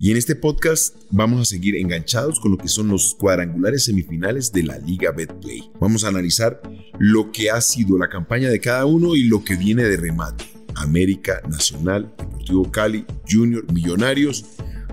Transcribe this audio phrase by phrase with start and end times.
[0.00, 4.52] Y en este podcast vamos a seguir enganchados con lo que son los cuadrangulares semifinales
[4.52, 5.72] de la Liga Betplay.
[5.80, 6.62] Vamos a analizar
[7.00, 10.44] lo que ha sido la campaña de cada uno y lo que viene de remate.
[10.76, 14.44] América, Nacional, Deportivo Cali, Junior, Millonarios,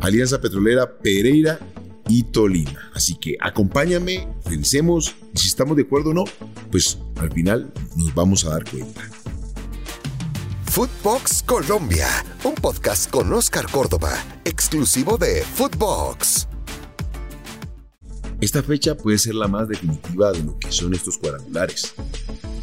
[0.02, 1.60] Alianza Petrolera, Pereira
[2.10, 2.90] y Tolima.
[2.96, 6.24] Así que acompáñame, pensemos, si estamos de acuerdo o no,
[6.72, 9.08] pues al final nos vamos a dar cuenta.
[10.76, 12.06] Footbox Colombia,
[12.44, 14.12] un podcast con Oscar Córdoba,
[14.44, 16.50] exclusivo de Footbox.
[18.42, 21.96] Esta fecha puede ser la más definitiva de lo que son estos cuadrangulares.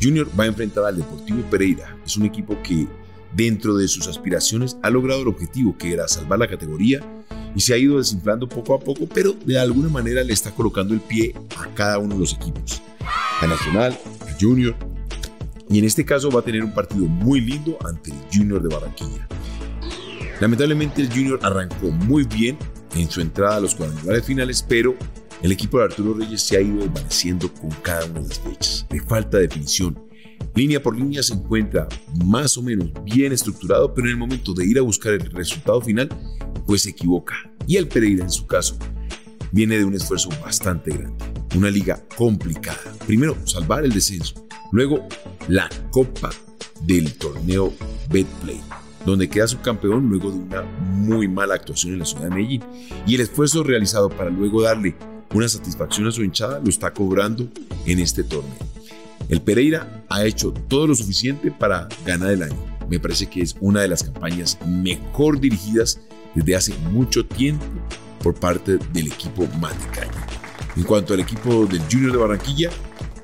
[0.02, 1.96] Junior va a enfrentar al Deportivo Pereira.
[2.04, 2.86] Es un equipo que,
[3.34, 7.00] dentro de sus aspiraciones, ha logrado el objetivo que era salvar la categoría
[7.56, 10.92] y se ha ido desinflando poco a poco, pero de alguna manera le está colocando
[10.92, 12.82] el pie a cada uno de los equipos.
[13.40, 14.76] A Nacional, a Junior,
[15.68, 18.74] y en este caso va a tener un partido muy lindo ante el Junior de
[18.74, 19.28] Barranquilla.
[20.40, 22.58] Lamentablemente el Junior arrancó muy bien
[22.94, 24.94] en su entrada a los cuadrangulares finales, pero
[25.42, 28.86] el equipo de Arturo Reyes se ha ido desvaneciendo con cada una de las fechas,
[28.90, 29.98] de falta de definición.
[30.54, 31.88] Línea por línea se encuentra
[32.24, 35.80] más o menos bien estructurado, pero en el momento de ir a buscar el resultado
[35.80, 36.08] final,
[36.66, 37.34] pues se equivoca.
[37.66, 38.76] Y el Pereira, en su caso,
[39.50, 41.24] viene de un esfuerzo bastante grande.
[41.56, 42.78] Una liga complicada.
[43.06, 44.41] Primero, salvar el descenso.
[44.72, 45.06] Luego,
[45.48, 46.30] la Copa
[46.82, 47.72] del torneo
[48.10, 48.60] Betplay,
[49.04, 52.62] donde queda subcampeón luego de una muy mala actuación en la ciudad de Medellín.
[53.06, 54.96] Y el esfuerzo realizado para luego darle
[55.34, 57.46] una satisfacción a su hinchada lo está cobrando
[57.84, 58.56] en este torneo.
[59.28, 62.56] El Pereira ha hecho todo lo suficiente para ganar el año.
[62.88, 66.00] Me parece que es una de las campañas mejor dirigidas
[66.34, 67.64] desde hace mucho tiempo
[68.22, 70.26] por parte del equipo Matecaña.
[70.76, 72.70] En cuanto al equipo del Junior de Barranquilla,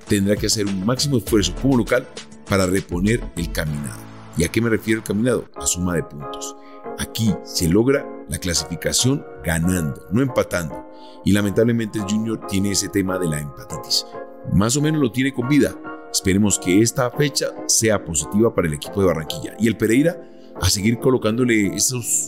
[0.09, 2.07] tendrá que hacer un máximo esfuerzo como local
[2.49, 4.01] para reponer el caminado.
[4.37, 5.49] ¿Y a qué me refiero el caminado?
[5.57, 6.57] A suma de puntos.
[6.99, 10.87] Aquí se logra la clasificación ganando, no empatando.
[11.25, 14.07] Y lamentablemente el Junior tiene ese tema de la empatitis.
[14.53, 15.75] Más o menos lo tiene con vida.
[16.13, 19.55] Esperemos que esta fecha sea positiva para el equipo de Barranquilla.
[19.59, 20.17] Y el Pereira
[20.61, 22.27] a seguir colocándole esos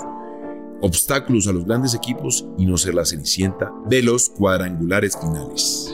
[0.83, 5.93] obstáculos a los grandes equipos y no ser la cenicienta de los cuadrangulares finales.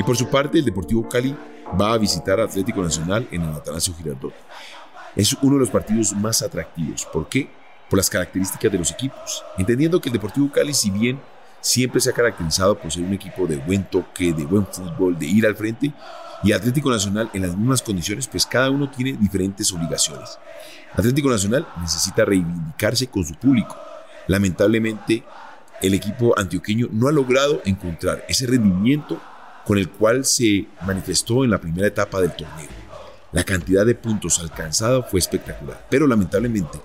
[0.00, 1.36] Y por su parte, el Deportivo Cali
[1.78, 4.32] va a visitar Atlético Nacional en el Atanasio Girardot.
[5.14, 7.04] Es uno de los partidos más atractivos.
[7.04, 7.50] ¿Por qué?
[7.90, 9.44] Por las características de los equipos.
[9.58, 11.20] Entendiendo que el Deportivo Cali, si bien
[11.60, 15.26] siempre se ha caracterizado por ser un equipo de buen toque, de buen fútbol, de
[15.26, 15.92] ir al frente,
[16.42, 20.38] y Atlético Nacional en las mismas condiciones, pues cada uno tiene diferentes obligaciones.
[20.94, 23.76] Atlético Nacional necesita reivindicarse con su público.
[24.28, 25.24] Lamentablemente,
[25.82, 29.20] el equipo antioqueño no ha logrado encontrar ese rendimiento
[29.64, 32.68] con el cual se manifestó en la primera etapa del torneo.
[33.32, 36.80] La cantidad de puntos alcanzada fue espectacular, pero lamentablemente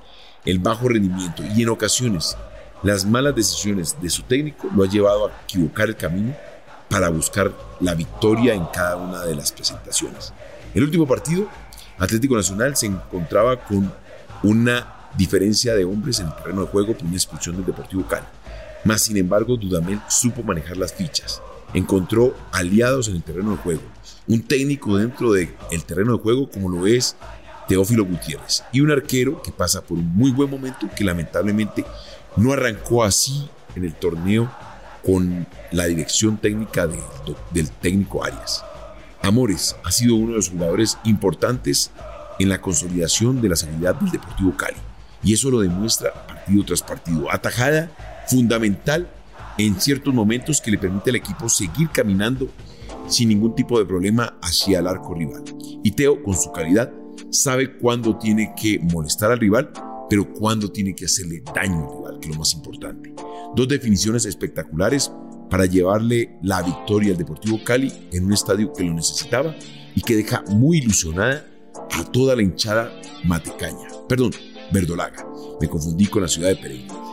[0.46, 2.38] el bajo rendimiento y en ocasiones
[2.84, 6.36] las malas decisiones de su técnico lo ha llevado a equivocar el camino
[6.88, 10.34] para buscar la victoria en cada una de las presentaciones.
[10.76, 11.50] El último partido,
[11.98, 13.92] Atlético Nacional se encontraba con
[14.44, 18.28] una diferencia de hombres en el terreno de juego por una expulsión del Deportivo Cali.
[18.84, 21.42] Más sin embargo, Dudamel supo manejar las fichas
[21.76, 23.82] encontró aliados en el terreno de juego,
[24.28, 25.50] un técnico dentro del
[25.86, 27.16] terreno de juego como lo es
[27.68, 31.86] Teófilo Gutiérrez y un arquero que pasa por un muy buen momento que lamentablemente
[32.38, 34.50] no arrancó así en el torneo
[35.06, 36.88] con la dirección técnica
[37.52, 38.64] del técnico Arias.
[39.22, 41.92] Amores ha sido uno de los jugadores importantes
[42.40, 44.78] en la consolidación de la seguridad del Deportivo Cali
[45.24, 47.32] y eso lo demuestra partido tras partido.
[47.32, 47.92] Atajada
[48.28, 49.10] fundamental
[49.58, 52.50] en ciertos momentos que le permite al equipo seguir caminando
[53.08, 55.44] sin ningún tipo de problema hacia el arco rival.
[55.84, 56.92] Y Teo, con su calidad,
[57.30, 59.72] sabe cuándo tiene que molestar al rival,
[60.10, 63.14] pero cuándo tiene que hacerle daño al rival, que es lo más importante.
[63.56, 65.12] Dos definiciones espectaculares
[65.50, 69.56] para llevarle la victoria al Deportivo Cali en un estadio que lo necesitaba
[69.96, 71.46] y que deja muy ilusionada
[71.92, 72.92] a toda la hinchada
[73.24, 73.88] matecaña.
[74.10, 74.32] Perdón,
[74.72, 75.26] verdolaga.
[75.62, 77.05] Me confundí con la ciudad de Pereira.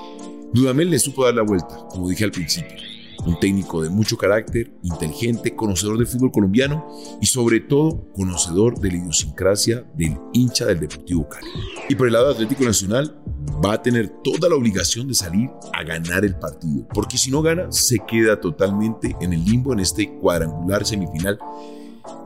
[0.52, 2.76] Dudamel le supo dar la vuelta, como dije al principio.
[3.24, 6.86] Un técnico de mucho carácter, inteligente, conocedor del fútbol colombiano
[7.20, 11.46] y sobre todo conocedor de la idiosincrasia del hincha del Deportivo Cali.
[11.88, 13.16] Y por el lado Atlético Nacional
[13.64, 17.42] va a tener toda la obligación de salir a ganar el partido, porque si no
[17.42, 21.38] gana se queda totalmente en el limbo en este cuadrangular semifinal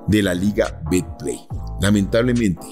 [0.06, 1.40] de la Liga Betplay.
[1.80, 2.66] Lamentablemente,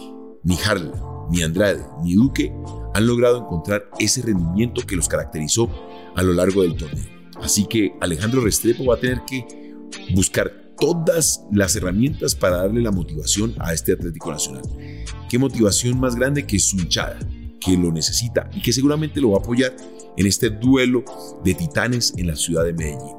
[0.44, 2.52] ni Harlan, ni Andrade, ni Duque
[2.94, 5.68] han logrado encontrar ese rendimiento que los caracterizó
[6.14, 7.04] a lo largo del torneo.
[7.42, 9.44] Así que Alejandro Restrepo va a tener que
[10.14, 14.62] buscar todas las herramientas para darle la motivación a este Atlético Nacional.
[15.28, 17.18] ¿Qué motivación más grande que su hinchada,
[17.60, 19.74] que lo necesita y que seguramente lo va a apoyar
[20.16, 21.04] en este duelo
[21.44, 23.16] de titanes en la ciudad de Medellín.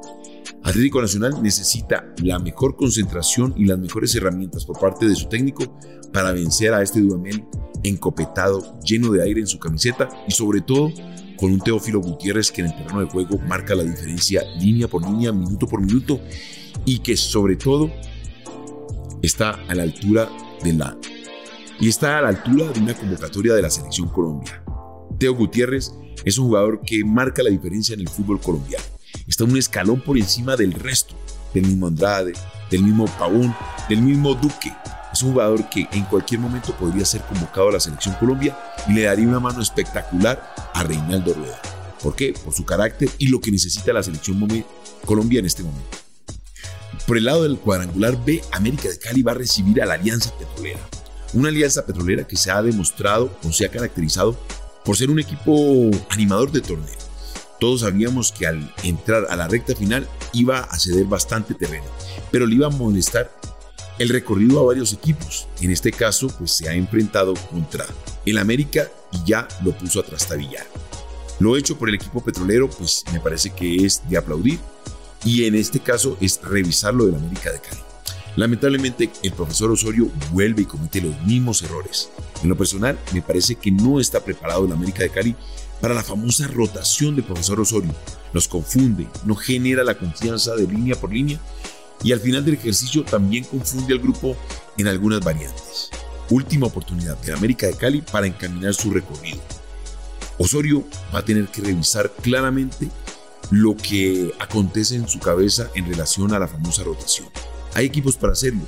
[0.62, 5.78] Atlético Nacional necesita la mejor concentración y las mejores herramientas por parte de su técnico
[6.12, 7.44] para vencer a este Dudamel
[7.88, 10.92] encopetado, lleno de aire en su camiseta y sobre todo
[11.36, 15.04] con un Teófilo Gutiérrez que en el terreno de juego marca la diferencia línea por
[15.04, 16.20] línea, minuto por minuto
[16.84, 17.90] y que sobre todo
[19.22, 20.30] está a la altura
[20.62, 20.96] de la
[21.78, 24.62] y está a la altura de una convocatoria de la selección Colombia.
[25.18, 25.92] Teo Gutiérrez
[26.24, 28.84] es un jugador que marca la diferencia en el fútbol colombiano.
[29.26, 31.14] Está un escalón por encima del resto,
[31.52, 32.32] del mismo Andrade,
[32.70, 33.54] del mismo Pavón,
[33.88, 34.72] del mismo Duque.
[35.16, 38.54] Es un jugador que en cualquier momento podría ser convocado a la selección Colombia
[38.86, 41.58] y le daría una mano espectacular a Reinaldo Rueda.
[42.02, 42.34] ¿Por qué?
[42.44, 44.46] Por su carácter y lo que necesita la selección
[45.06, 45.96] Colombia en este momento.
[47.06, 50.36] Por el lado del cuadrangular B, América de Cali va a recibir a la Alianza
[50.36, 50.80] Petrolera.
[51.32, 54.38] Una alianza petrolera que se ha demostrado o se ha caracterizado
[54.84, 56.98] por ser un equipo animador de torneo.
[57.58, 61.86] Todos sabíamos que al entrar a la recta final iba a ceder bastante terreno,
[62.30, 63.32] pero le iba a molestar
[63.98, 65.48] el recorrido a varios equipos.
[65.60, 67.86] En este caso, pues se ha enfrentado contra
[68.24, 70.66] el América y ya lo puso a trastabillar.
[71.38, 74.58] Lo hecho por el equipo petrolero, pues me parece que es de aplaudir
[75.24, 77.80] y en este caso es revisar lo del América de Cali.
[78.36, 82.10] Lamentablemente, el profesor Osorio vuelve y comete los mismos errores.
[82.42, 85.34] En lo personal, me parece que no está preparado el América de Cali
[85.80, 87.94] para la famosa rotación del profesor Osorio.
[88.34, 91.40] Nos confunde, no genera la confianza de línea por línea
[92.02, 94.36] y al final del ejercicio también confunde al grupo
[94.76, 95.90] en algunas variantes.
[96.30, 99.40] Última oportunidad de América de Cali para encaminar su recorrido.
[100.38, 100.84] Osorio
[101.14, 102.88] va a tener que revisar claramente
[103.50, 107.28] lo que acontece en su cabeza en relación a la famosa rotación.
[107.74, 108.62] Hay equipos para hacerlo,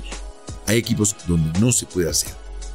[0.65, 2.31] hay equipos donde no se puede hacer,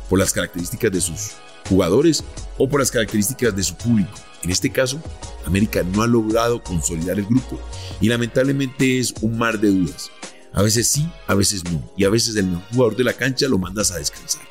[0.08, 1.32] por las características de sus
[1.68, 2.22] jugadores
[2.58, 4.12] o por las características de su público.
[4.42, 5.00] En este caso,
[5.46, 7.58] América no ha logrado consolidar el grupo
[8.00, 10.10] y lamentablemente es un mar de dudas.
[10.54, 13.48] A veces sí, a veces no, y a veces el mejor jugador de la cancha
[13.48, 14.42] lo mandas a descansar.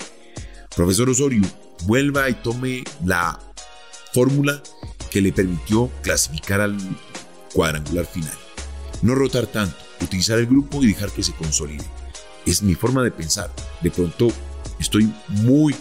[0.76, 1.44] Profesor Osorio,
[1.86, 3.40] vuelva y tome la
[4.14, 4.62] fórmula
[5.10, 6.78] que le permitió clasificar al
[7.54, 8.34] cuadrangular final.
[9.02, 11.86] No rotar tanto, utilizar el grupo y dejar que se consolide.
[12.46, 13.50] Es mi forma de pensar.
[13.82, 14.28] De pronto
[14.80, 15.74] estoy muy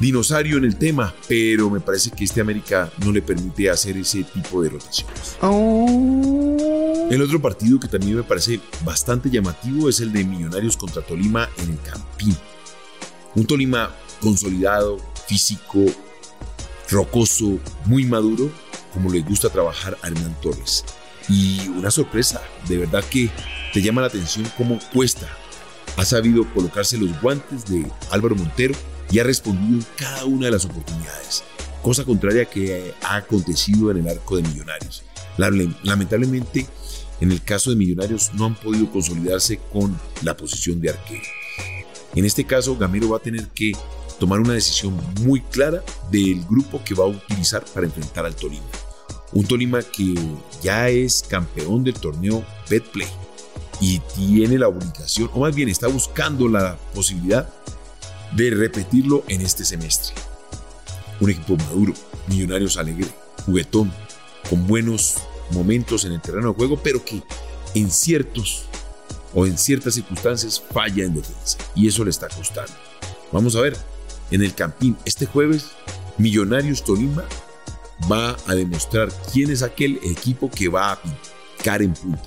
[0.00, 4.24] dinosaurio en el tema, pero me parece que este América no le permite hacer ese
[4.24, 5.36] tipo de rotaciones.
[5.42, 6.73] Oh.
[7.10, 11.48] El otro partido que también me parece bastante llamativo es el de Millonarios contra Tolima
[11.58, 12.36] en el Campín.
[13.34, 13.90] Un Tolima
[14.20, 15.84] consolidado, físico,
[16.90, 18.50] rocoso, muy maduro,
[18.92, 20.84] como le gusta trabajar a Hernán Torres.
[21.28, 23.30] Y una sorpresa, de verdad que
[23.72, 25.28] te llama la atención cómo cuesta.
[25.96, 28.74] Ha sabido colocarse los guantes de Álvaro Montero
[29.10, 31.44] y ha respondido en cada una de las oportunidades,
[31.82, 35.04] cosa contraria que ha acontecido en el arco de Millonarios.
[35.36, 36.66] Lamentablemente,
[37.20, 41.22] en el caso de Millonarios no han podido consolidarse con la posición de arquero.
[42.14, 43.72] En este caso, Gamero va a tener que
[44.18, 48.64] tomar una decisión muy clara del grupo que va a utilizar para enfrentar al Tolima.
[49.32, 50.14] Un Tolima que
[50.62, 53.08] ya es campeón del torneo Betplay
[53.80, 57.48] y tiene la obligación, o más bien está buscando la posibilidad
[58.36, 60.14] de repetirlo en este semestre.
[61.20, 61.92] Un equipo maduro,
[62.28, 63.08] Millonarios alegre,
[63.44, 63.92] juguetón,
[64.48, 65.16] con buenos
[65.50, 67.22] momentos en el terreno de juego, pero que
[67.74, 68.64] en ciertos
[69.34, 71.58] o en ciertas circunstancias falla en defensa.
[71.74, 72.72] Y eso le está costando.
[73.32, 73.76] Vamos a ver,
[74.30, 75.70] en el Campín este jueves,
[76.18, 77.24] Millonarios Tolima
[78.10, 82.22] va a demostrar quién es aquel equipo que va a picar en punta.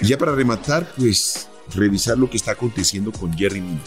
[0.00, 3.80] Ya para rematar, pues revisar lo que está aconteciendo con Jerry Mina.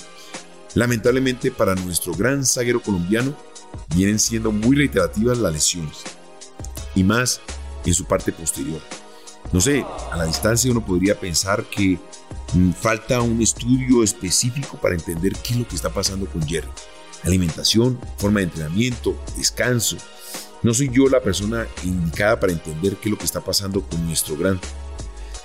[0.76, 3.36] Lamentablemente para nuestro gran zaguero colombiano
[3.96, 6.17] vienen siendo muy reiterativas las lesiones
[6.98, 7.42] y más
[7.86, 8.82] en su parte posterior.
[9.52, 11.98] No sé, a la distancia uno podría pensar que
[12.54, 16.68] mm, falta un estudio específico para entender qué es lo que está pasando con Jerry.
[17.24, 19.98] Alimentación, forma de entrenamiento, descanso,
[20.64, 24.06] no soy yo la persona indicada para entender qué es lo que está pasando con
[24.06, 24.60] nuestro gran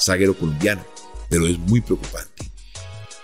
[0.00, 0.82] zaguero colombiano,
[1.28, 2.50] pero es muy preocupante.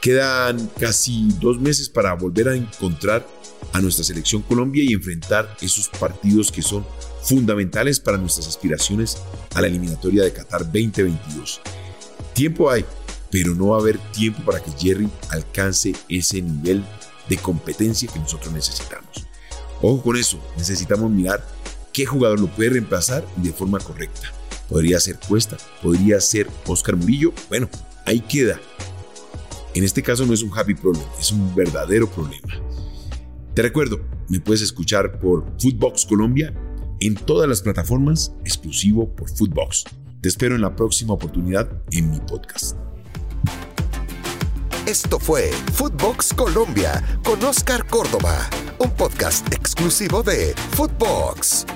[0.01, 3.27] Quedan casi dos meses para volver a encontrar
[3.73, 6.85] a nuestra selección Colombia y enfrentar esos partidos que son
[7.23, 9.19] fundamentales para nuestras aspiraciones
[9.55, 11.61] a la eliminatoria de Qatar 2022.
[12.35, 12.85] Tiempo hay,
[13.31, 16.85] pero no va a haber tiempo para que Jerry alcance ese nivel
[17.29, 19.27] de competencia que nosotros necesitamos.
[19.81, 21.47] Ojo con eso, necesitamos mirar
[21.93, 24.33] qué jugador lo puede reemplazar de forma correcta.
[24.69, 27.33] Podría ser Cuesta, podría ser Oscar Murillo.
[27.49, 27.69] Bueno,
[28.05, 28.61] ahí queda.
[29.75, 32.55] En este caso no es un happy problem, es un verdadero problema.
[33.59, 33.99] Te recuerdo,
[34.29, 36.55] me puedes escuchar por Footbox Colombia,
[37.01, 39.83] en todas las plataformas, exclusivo por Footbox.
[40.21, 42.77] Te espero en la próxima oportunidad en mi podcast.
[44.87, 48.49] Esto fue Footbox Colombia con Oscar Córdoba,
[48.79, 51.67] un podcast exclusivo de Footbox.